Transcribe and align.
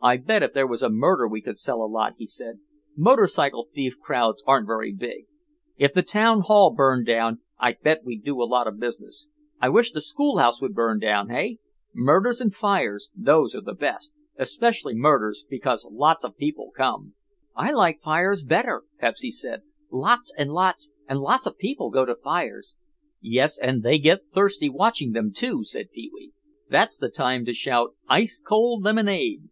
"I 0.00 0.16
bet 0.16 0.44
if 0.44 0.52
there 0.52 0.64
was 0.66 0.84
a 0.84 0.88
murder 0.90 1.26
we 1.26 1.40
could 1.42 1.58
sell 1.58 1.82
a 1.82 1.84
lot," 1.86 2.14
he 2.18 2.24
said. 2.24 2.60
"Motorcycle 2.96 3.66
thief 3.74 3.98
crowds 3.98 4.44
aren't 4.46 4.68
very 4.68 4.94
big. 4.94 5.26
If 5.76 5.92
the 5.92 6.04
town 6.04 6.42
hall 6.42 6.70
burned 6.72 7.04
down 7.04 7.40
I 7.58 7.72
bet 7.82 8.04
we'd 8.04 8.22
do 8.22 8.40
a 8.40 8.46
lot 8.48 8.68
of 8.68 8.78
business. 8.78 9.28
I 9.60 9.70
wish 9.70 9.90
the 9.90 10.00
school 10.00 10.38
house 10.38 10.62
would 10.62 10.72
burn 10.72 11.00
down, 11.00 11.30
hey? 11.30 11.58
Murders 11.92 12.40
and 12.40 12.54
fires, 12.54 13.10
those 13.12 13.56
are 13.56 13.60
the 13.60 13.74
best, 13.74 14.14
especially 14.36 14.94
murders, 14.94 15.44
because 15.50 15.84
lots 15.90 16.22
of 16.22 16.36
people 16.36 16.70
come." 16.76 17.14
"I 17.56 17.72
like 17.72 17.98
fires 17.98 18.44
better," 18.44 18.84
Pepsy 19.02 19.32
said. 19.32 19.62
"Lots 19.90 20.32
and 20.38 20.52
lots 20.52 20.90
and 21.08 21.18
lots 21.18 21.44
of 21.44 21.58
people 21.58 21.90
go 21.90 22.04
to 22.04 22.14
fires." 22.14 22.76
"Yes, 23.20 23.58
and 23.58 23.82
they 23.82 23.98
get 23.98 24.30
thirsty 24.32 24.70
watching 24.70 25.10
them, 25.10 25.32
too," 25.32 25.64
said 25.64 25.90
Pee 25.90 26.08
wee. 26.14 26.30
"That's 26.70 26.98
the 26.98 27.10
time 27.10 27.44
to 27.46 27.52
shout, 27.52 27.96
ice 28.08 28.38
cold 28.38 28.84
lemonade." 28.84 29.48